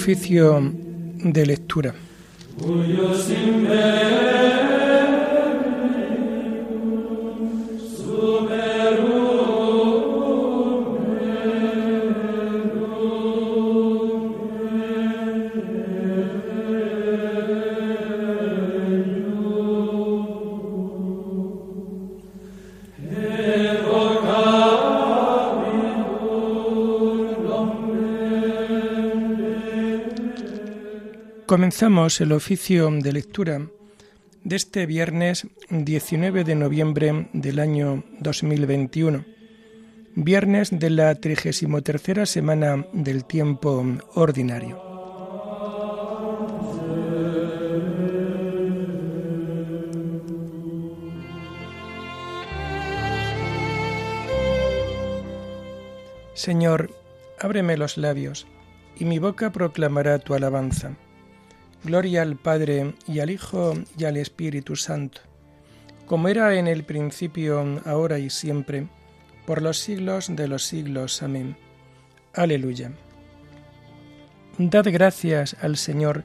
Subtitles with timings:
[0.00, 0.72] Oficio
[1.22, 1.94] de lectura.
[31.50, 33.66] Comenzamos el oficio de lectura
[34.44, 39.24] de este viernes 19 de noviembre del año 2021,
[40.14, 44.80] viernes de la 33 semana del tiempo ordinario.
[56.34, 56.92] Señor,
[57.40, 58.46] ábreme los labios,
[58.96, 60.96] y mi boca proclamará tu alabanza.
[61.82, 65.22] Gloria al Padre y al Hijo y al Espíritu Santo,
[66.04, 68.86] como era en el principio, ahora y siempre,
[69.46, 71.22] por los siglos de los siglos.
[71.22, 71.56] Amén.
[72.34, 72.92] Aleluya.
[74.58, 76.24] Dad gracias al Señor,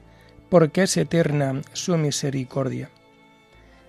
[0.50, 2.90] porque es eterna su misericordia.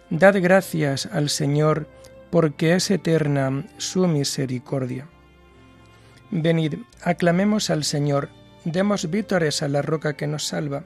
[0.09, 1.89] Dad gracias al Señor,
[2.29, 5.09] porque es eterna su misericordia.
[6.31, 8.29] Venid, aclamemos al Señor,
[8.63, 10.83] demos vítores a la roca que nos salva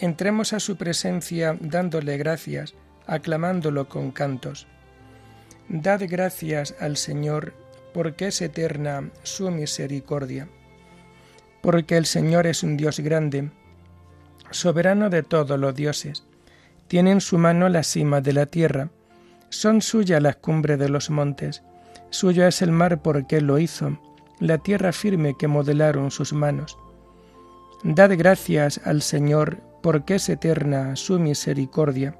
[0.00, 2.74] entremos a su presencia dándole gracias,
[3.06, 4.66] aclamándolo con cantos.
[5.68, 7.54] Dad gracias al Señor,
[7.92, 10.48] porque es eterna su misericordia.
[11.60, 13.50] Porque el Señor es un Dios grande,
[14.50, 16.24] soberano de todos los dioses.
[16.88, 18.88] Tiene en su mano la cima de la tierra,
[19.50, 21.62] son suyas las cumbres de los montes,
[22.08, 24.00] suyo es el mar porque él lo hizo,
[24.38, 26.78] la tierra firme que modelaron sus manos.
[27.82, 32.14] Dad gracias al Señor, porque es eterna su misericordia.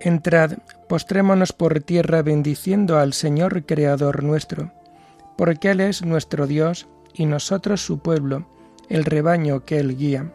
[0.00, 0.52] Entrad,
[0.88, 4.72] postrémonos por tierra bendiciendo al Señor Creador nuestro,
[5.36, 8.46] porque Él es nuestro Dios y nosotros su pueblo,
[8.88, 10.32] el rebaño que Él guía.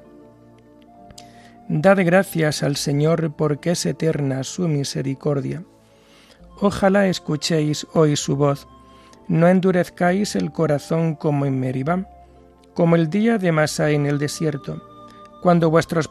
[1.68, 5.64] Dad gracias al Señor porque es eterna su misericordia.
[6.62, 8.68] Ojalá escuchéis hoy su voz,
[9.28, 12.10] no endurezcáis el corazón como en Meribá,
[12.74, 14.89] como el día de Masá en el desierto
[15.42, 16.08] cuando vuestros,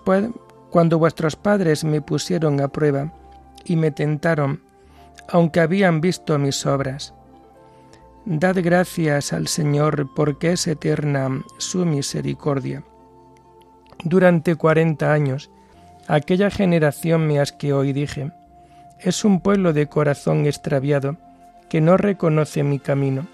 [1.37, 3.13] padres me pusieron a prueba
[3.65, 4.63] y me tentaron,
[5.29, 7.15] aunque habían visto mis obras.
[8.25, 12.85] Dad gracias al Señor porque es eterna su misericordia.
[14.05, 15.51] Durante cuarenta años,
[16.07, 18.33] aquella generación me asqueó y dije,
[19.01, 21.17] es un pueblo de corazón extraviado
[21.69, 23.27] que no reconoce mi camino.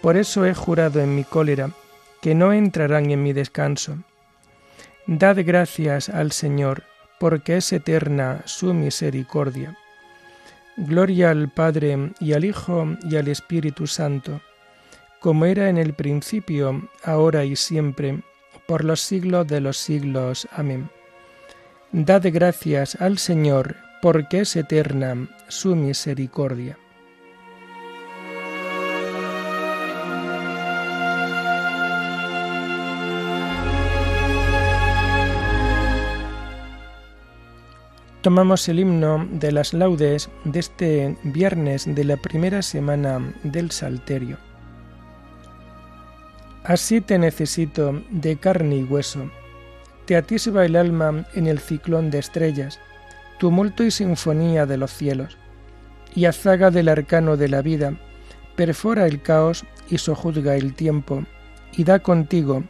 [0.00, 1.70] Por eso he jurado en mi cólera
[2.20, 3.98] que no entrarán en mi descanso.
[5.06, 6.84] Dad gracias al Señor,
[7.18, 9.76] porque es eterna su misericordia.
[10.76, 14.40] Gloria al Padre y al Hijo y al Espíritu Santo,
[15.18, 18.22] como era en el principio, ahora y siempre,
[18.66, 20.48] por los siglos de los siglos.
[20.52, 20.90] Amén.
[21.92, 26.78] Dad gracias al Señor, porque es eterna su misericordia.
[38.20, 44.36] Tomamos el himno de las laudes de este viernes de la primera semana del Salterio.
[46.64, 49.30] Así te necesito de carne y hueso,
[50.04, 52.78] te atisba el alma en el ciclón de estrellas,
[53.38, 55.38] tumulto y sinfonía de los cielos,
[56.14, 57.94] y azaga del arcano de la vida,
[58.54, 61.24] perfora el caos y sojuzga el tiempo,
[61.72, 62.64] y da contigo,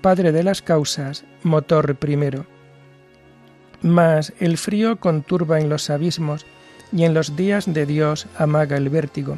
[0.00, 2.46] Padre de las causas, motor primero
[3.84, 6.46] mas el frío conturba en los abismos
[6.90, 9.36] y en los días de Dios amaga el vértigo,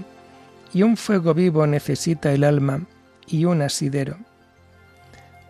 [0.72, 2.82] y un fuego vivo necesita el alma
[3.26, 4.16] y un asidero.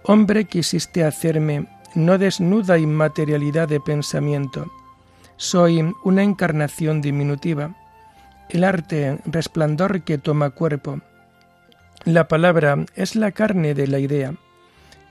[0.02, 4.72] Hombre quisiste hacerme no desnuda inmaterialidad de pensamiento,
[5.36, 7.76] soy una encarnación diminutiva,
[8.48, 11.00] el arte resplandor que toma cuerpo.
[12.04, 14.32] La palabra es la carne de la idea,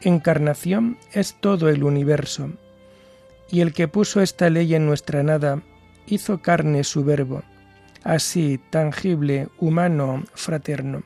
[0.01, 2.49] encarnación es todo el universo
[3.49, 5.61] y el que puso esta ley en nuestra nada,
[6.07, 7.43] hizo carne su verbo,
[8.03, 11.03] así tangible, humano, fraterno.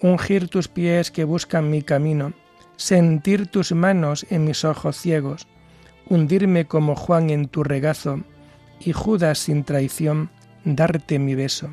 [0.00, 2.32] Ungir tus pies que buscan mi camino,
[2.76, 5.46] sentir tus manos en mis ojos ciegos,
[6.08, 8.20] hundirme como Juan en tu regazo,
[8.78, 10.30] y Judas sin traición,
[10.64, 11.70] darte mi beso.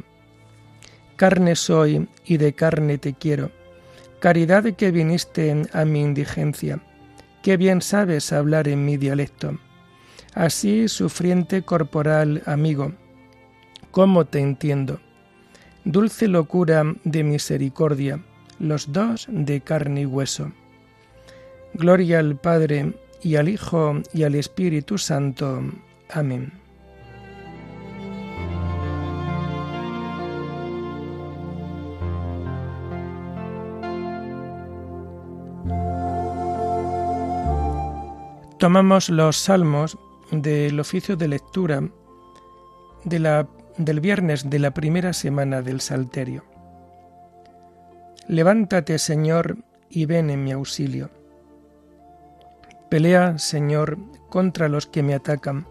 [1.18, 3.52] Carne soy y de carne te quiero,
[4.20, 6.82] caridad que viniste a mi indigencia
[7.44, 9.60] qué bien sabes hablar en mi dialecto.
[10.34, 12.94] Así, sufriente corporal amigo,
[13.92, 15.00] ¿cómo te entiendo?
[15.86, 18.24] Dulce locura de misericordia,
[18.58, 20.52] los dos de carne y hueso.
[21.74, 25.62] Gloria al Padre y al Hijo y al Espíritu Santo.
[26.10, 26.63] Amén.
[38.64, 39.98] Tomamos los salmos
[40.32, 41.84] del oficio de lectura
[43.04, 46.46] del viernes de la primera semana del Salterio.
[48.30, 49.58] Levántate, Señor,
[49.90, 51.10] y ven en mi auxilio.
[52.90, 53.98] Pelea, Señor,
[54.30, 55.68] contra los que me atacan,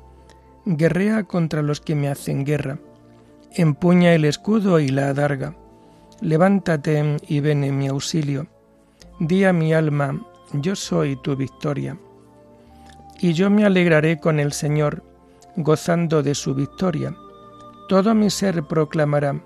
[0.67, 2.79] guerrea contra los que me hacen guerra,
[3.55, 5.57] empuña el escudo y la adarga.
[6.21, 8.49] Levántate y ven en mi auxilio.
[9.19, 10.23] Di a mi alma,
[10.53, 11.97] yo soy tu victoria.
[13.23, 15.05] Y yo me alegraré con el Señor,
[15.55, 17.15] gozando de su victoria.
[17.89, 19.41] Todo mi ser proclamará,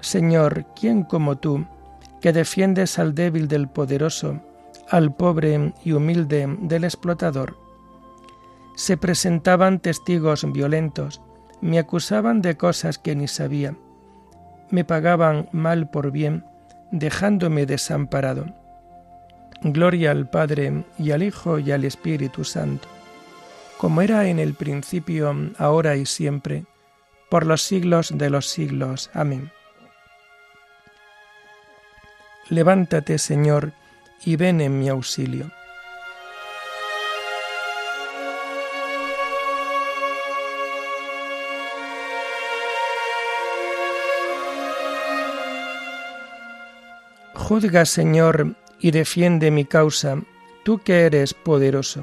[0.00, 1.64] Señor, ¿quién como tú,
[2.20, 4.40] que defiendes al débil del poderoso,
[4.88, 7.56] al pobre y humilde del explotador.
[8.74, 11.22] Se presentaban testigos violentos,
[11.60, 13.76] me acusaban de cosas que ni sabía,
[14.70, 16.44] me pagaban mal por bien,
[16.90, 18.46] dejándome desamparado.
[19.62, 22.88] Gloria al Padre y al Hijo y al Espíritu Santo,
[23.78, 26.64] como era en el principio, ahora y siempre,
[27.28, 29.10] por los siglos de los siglos.
[29.12, 29.50] Amén.
[32.48, 33.72] Levántate, Señor,
[34.24, 35.50] y ven en mi auxilio.
[47.34, 50.20] Juzga, Señor, y defiende mi causa,
[50.64, 52.02] tú que eres poderoso.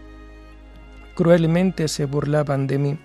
[1.21, 2.97] Cruelmente se burlaban de mí,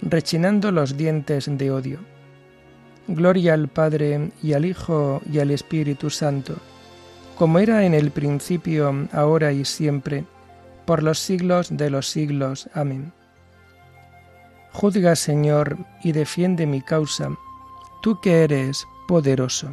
[0.00, 1.98] rechinando los dientes de odio.
[3.08, 6.54] Gloria al Padre y al Hijo y al Espíritu Santo,
[7.34, 10.24] como era en el principio, ahora y siempre,
[10.84, 12.70] por los siglos de los siglos.
[12.72, 13.12] Amén.
[14.70, 17.30] Juzga, Señor, y defiende mi causa,
[18.00, 19.72] tú que eres poderoso.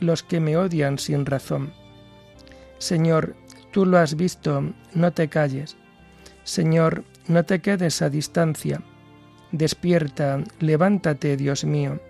[0.00, 1.72] los que me odian sin razón
[2.80, 3.36] Señor,
[3.72, 5.76] tú lo has visto, no te calles.
[6.44, 8.80] Señor, no te quedes a distancia.
[9.52, 12.00] Despierta, levántate, Dios mío.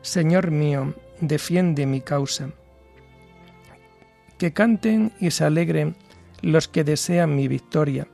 [0.00, 2.50] Señor mío, defiende mi causa.
[4.38, 5.96] Que canten y se alegren
[6.40, 8.06] los que desean mi victoria.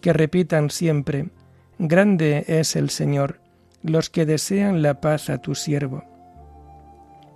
[0.00, 1.28] Que repitan siempre,
[1.78, 3.40] Grande es el Señor,
[3.82, 6.02] los que desean la paz a tu siervo.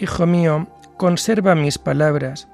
[0.00, 0.66] Hijo mío,
[0.96, 2.48] conserva mis palabras,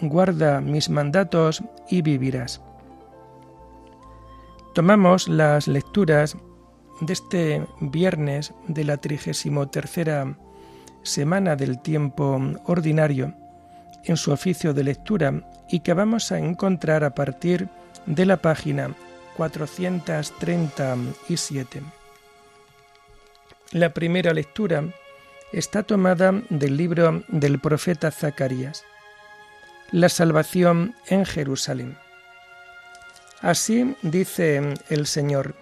[0.00, 2.60] guarda mis mandatos y vivirás.
[4.74, 6.36] Tomamos las lecturas
[7.00, 10.36] de este viernes de la trigésimo tercera
[11.04, 13.32] semana del tiempo ordinario
[14.02, 17.68] en su oficio de lectura y que vamos a encontrar a partir
[18.06, 18.92] de la página
[19.36, 21.80] 437.
[23.70, 24.82] La primera lectura
[25.52, 28.84] está tomada del libro del profeta Zacarías,
[29.90, 31.96] La salvación en Jerusalén.
[33.40, 35.54] Así dice el Señor,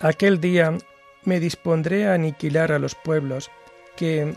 [0.00, 0.76] aquel día
[1.24, 3.50] me dispondré a aniquilar a los pueblos
[3.96, 4.34] que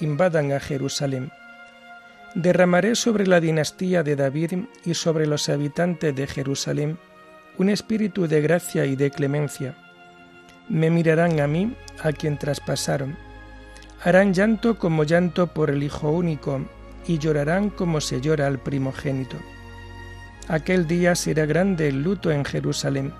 [0.00, 1.30] invadan a Jerusalén.
[2.34, 6.98] Derramaré sobre la dinastía de David y sobre los habitantes de Jerusalén
[7.58, 9.74] un espíritu de gracia y de clemencia.
[10.68, 13.16] Me mirarán a mí, a quien traspasaron.
[14.02, 16.60] Harán llanto como llanto por el Hijo único,
[17.06, 19.36] y llorarán como se llora al primogénito.
[20.46, 23.12] Aquel día será grande el luto en Jerusalén,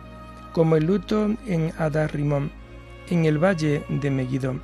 [0.53, 2.53] como el luto en Adarrimón,
[3.11, 4.61] en el valle de Megiddo.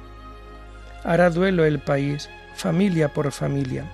[1.02, 3.90] Hará duelo el país, familia por familia.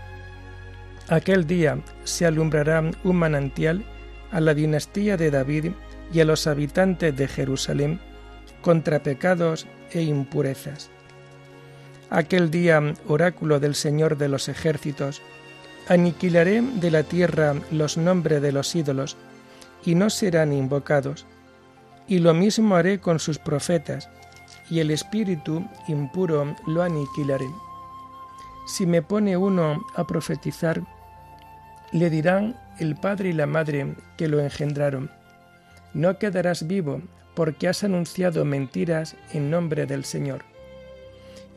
[1.09, 3.85] Aquel día se alumbrará un manantial
[4.31, 5.73] a la dinastía de David
[6.12, 8.00] y a los habitantes de Jerusalén
[8.62, 10.91] contra pecados e impurezas.
[12.11, 15.23] Aquel día, oráculo del Señor de los ejércitos,
[15.88, 19.17] aniquilaré de la tierra los nombres de los ídolos,
[19.85, 21.25] y no serán invocados.
[22.09, 24.11] Y lo mismo haré con sus profetas,
[24.69, 27.49] y el espíritu impuro lo aniquilaré.
[28.67, 30.83] Si me pone uno a profetizar,
[31.93, 35.11] le dirán el padre y la madre que lo engendraron,
[35.95, 37.02] no quedarás vivo
[37.35, 40.50] porque has anunciado mentiras en nombre del Señor.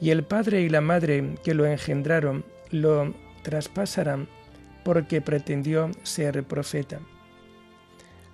[0.03, 4.27] Y el padre y la madre que lo engendraron lo traspasarán
[4.83, 6.99] porque pretendió ser profeta.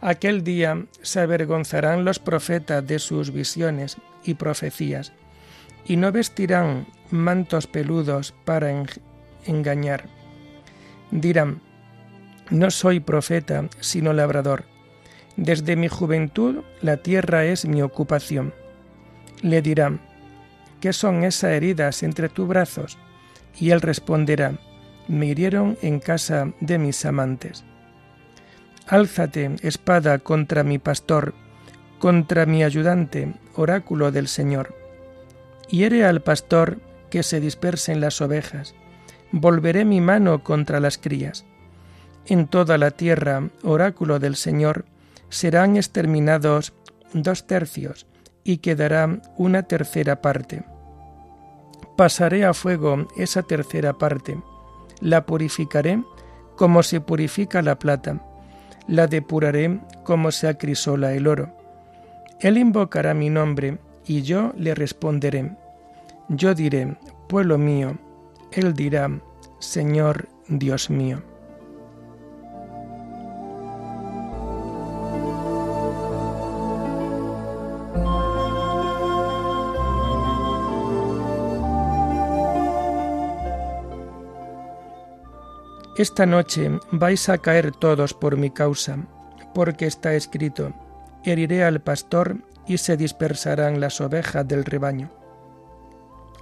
[0.01, 5.13] Aquel día se avergonzarán los profetas de sus visiones y profecías,
[5.85, 8.71] y no vestirán mantos peludos para
[9.45, 10.09] engañar.
[11.11, 11.61] Dirán,
[12.49, 14.63] no soy profeta, sino labrador.
[15.37, 18.55] Desde mi juventud la tierra es mi ocupación.
[19.43, 20.08] Le dirán,
[20.79, 22.97] ¿qué son esas heridas entre tus brazos?
[23.59, 24.53] Y él responderá,
[25.07, 27.63] me hirieron en casa de mis amantes.
[28.87, 31.33] Álzate, espada, contra mi pastor,
[31.99, 34.75] contra mi ayudante, oráculo del Señor.
[35.69, 38.73] Hiere al pastor que se dispersen las ovejas.
[39.31, 41.45] Volveré mi mano contra las crías
[42.29, 44.85] en toda la tierra, oráculo del Señor,
[45.29, 46.73] serán exterminados
[47.13, 48.05] dos tercios
[48.43, 50.63] y quedará una tercera parte.
[51.95, 54.41] Pasaré a fuego esa tercera parte,
[55.01, 56.01] la purificaré
[56.55, 58.21] como se purifica la plata,
[58.87, 61.55] la depuraré como se acrisola el oro.
[62.41, 65.51] Él invocará mi nombre y yo le responderé.
[66.29, 67.97] Yo diré, pueblo mío,
[68.51, 69.09] él dirá,
[69.59, 71.28] Señor Dios mío.
[85.99, 88.99] Esta noche vais a caer todos por mi causa,
[89.53, 90.71] porque está escrito,
[91.25, 95.11] heriré al pastor y se dispersarán las ovejas del rebaño.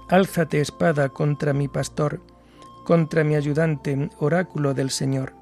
[0.08, 2.22] Álzate espada contra mi pastor,
[2.84, 5.34] contra mi ayudante, oráculo del Señor.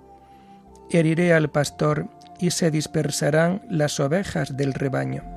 [0.89, 2.09] Heriré al pastor
[2.41, 5.36] y se dispersarán las ovejas del rebaño.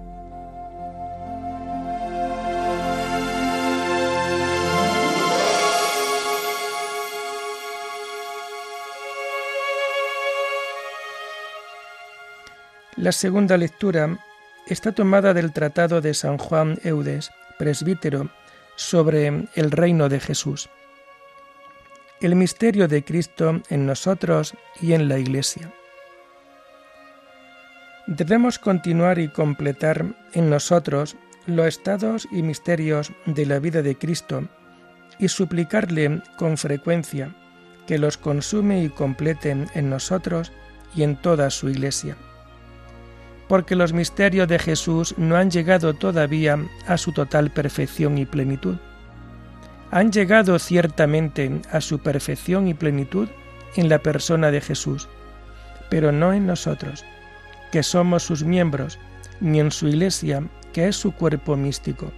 [13.00, 14.20] La segunda lectura
[14.68, 18.30] está tomada del Tratado de San Juan Eudes, presbítero,
[18.76, 20.70] sobre el reino de Jesús.
[22.20, 25.72] El misterio de Cristo en nosotros y en la Iglesia.
[28.06, 30.04] Debemos continuar y completar
[30.34, 31.16] en nosotros
[31.46, 34.44] los estados y misterios de la vida de Cristo
[35.20, 37.34] y suplicarle con frecuencia
[37.88, 40.52] que los consume y completen en nosotros
[40.94, 42.18] y en toda su Iglesia
[43.50, 48.78] porque los misterios de Jesús no han llegado todavía a su total perfección y plenitud.
[49.90, 53.28] Han llegado ciertamente a su perfección y plenitud
[53.76, 55.10] en la persona de Jesús,
[55.90, 57.04] pero no en nosotros,
[57.72, 59.00] que somos sus miembros,
[59.42, 62.12] ni en su iglesia, que es su cuerpo místico.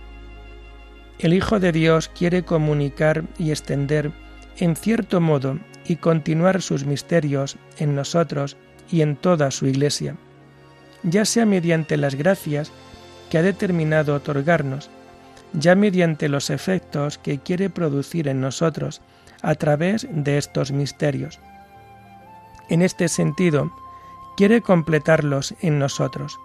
[1.17, 4.11] El Hijo de Dios quiere comunicar y extender,
[4.57, 8.57] en cierto modo, y continuar sus misterios en nosotros
[8.91, 10.17] y en toda su iglesia
[11.03, 12.71] ya sea mediante las gracias
[13.29, 14.89] que ha determinado otorgarnos,
[15.53, 19.01] ya mediante los efectos que quiere producir en nosotros
[19.41, 21.39] a través de estos misterios.
[22.69, 23.71] En este sentido,
[24.37, 26.39] quiere completarlos en nosotros.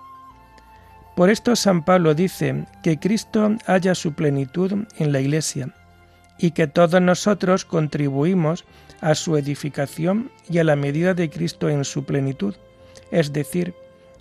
[1.15, 5.71] Por esto San Pablo dice que Cristo haya su plenitud en la Iglesia
[6.39, 8.65] y que todos nosotros contribuimos
[9.01, 12.55] a su edificación y a la medida de Cristo en su plenitud,
[13.11, 13.75] es decir,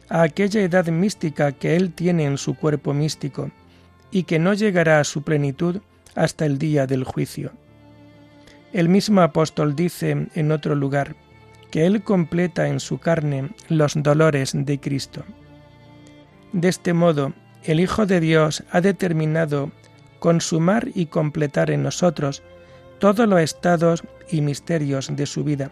[0.09, 3.51] a aquella edad mística que Él tiene en su cuerpo místico
[4.11, 5.81] y que no llegará a su plenitud
[6.15, 7.51] hasta el día del juicio.
[8.73, 11.15] El mismo apóstol dice en otro lugar
[11.71, 15.23] que Él completa en su carne los dolores de Cristo.
[16.53, 17.33] De este modo,
[17.63, 19.71] el Hijo de Dios ha determinado
[20.19, 22.43] consumar y completar en nosotros
[22.99, 25.71] todos los estados y misterios de su vida.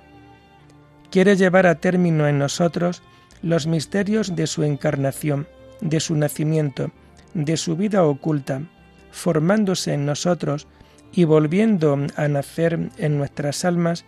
[1.09, 3.01] Quiere llevar a término en nosotros
[3.43, 5.47] los misterios de su encarnación,
[5.81, 6.91] de su nacimiento,
[7.35, 8.63] de su vida oculta,
[9.12, 10.67] formándose en nosotros
[11.12, 14.05] y volviendo a nacer en nuestras almas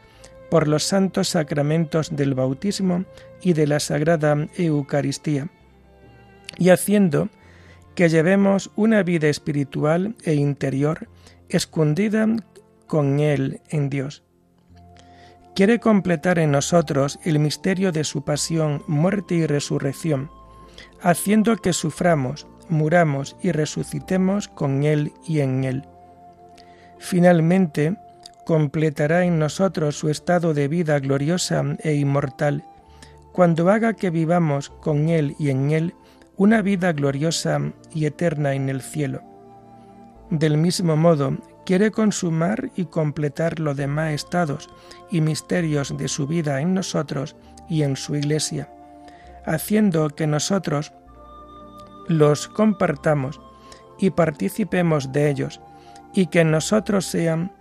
[0.50, 3.06] por los santos sacramentos del bautismo
[3.42, 5.50] y de la Sagrada Eucaristía,
[6.58, 7.30] y haciendo
[7.94, 11.10] que llevemos una vida espiritual e interior
[11.50, 12.28] escondida
[12.88, 14.25] con Él en Dios.
[15.56, 20.30] Quiere completar en nosotros el misterio de su pasión, muerte y resurrección,
[21.02, 25.88] haciendo que suframos, muramos y resucitemos con Él y en Él.
[27.00, 27.96] Finalmente,
[28.46, 32.66] completará en nosotros su estado de vida gloriosa e inmortal,
[33.32, 35.96] cuando haga que vivamos con Él y en Él
[36.36, 37.62] una vida gloriosa
[37.94, 39.24] y eterna en el cielo.
[40.30, 44.70] Del mismo modo, quiere consumar y completar los demás estados
[45.10, 47.36] y misterios de su vida en nosotros
[47.68, 48.70] y en su Iglesia,
[49.46, 50.94] haciendo que nosotros
[52.08, 53.42] los compartamos
[53.98, 55.62] y participemos de ellos,
[56.14, 57.52] y que nosotros sean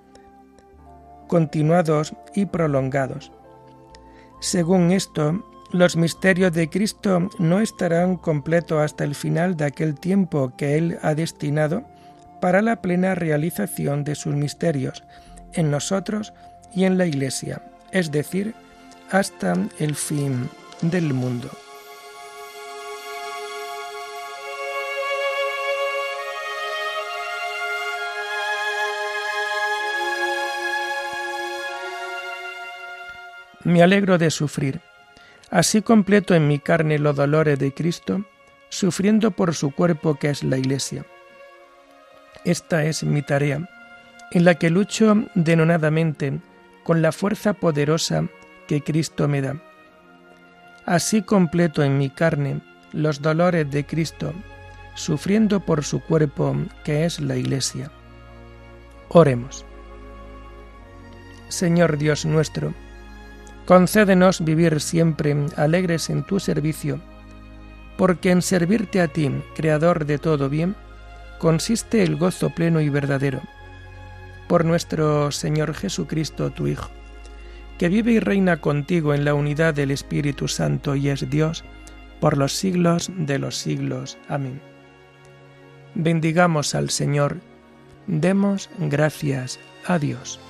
[1.26, 3.32] continuados y prolongados.
[4.40, 10.52] Según esto, los misterios de Cristo no estarán completos hasta el final de aquel tiempo
[10.56, 11.84] que Él ha destinado
[12.44, 15.02] para la plena realización de sus misterios
[15.54, 16.34] en nosotros
[16.74, 18.54] y en la Iglesia, es decir,
[19.10, 20.50] hasta el fin
[20.82, 21.48] del mundo.
[33.62, 34.82] Me alegro de sufrir.
[35.48, 38.26] Así completo en mi carne los dolores de Cristo,
[38.68, 41.06] sufriendo por su cuerpo que es la Iglesia.
[42.44, 43.68] Esta es mi tarea,
[44.30, 46.40] en la que lucho denonadamente
[46.82, 48.26] con la fuerza poderosa
[48.66, 49.56] que Cristo me da.
[50.86, 52.60] Así completo en mi carne
[52.92, 54.32] los dolores de Cristo,
[54.94, 56.54] sufriendo por su cuerpo
[56.84, 57.90] que es la Iglesia.
[59.08, 59.64] Oremos.
[61.48, 62.74] Señor Dios nuestro,
[63.66, 67.00] Concédenos vivir siempre alegres en tu servicio,
[67.96, 70.76] porque en servirte a ti, Creador de todo bien,
[71.44, 73.42] consiste el gozo pleno y verdadero.
[74.48, 76.88] Por nuestro Señor Jesucristo, tu Hijo,
[77.76, 81.62] que vive y reina contigo en la unidad del Espíritu Santo y es Dios,
[82.18, 84.16] por los siglos de los siglos.
[84.26, 84.58] Amén.
[85.94, 87.36] Bendigamos al Señor,
[88.06, 90.40] demos gracias a Dios.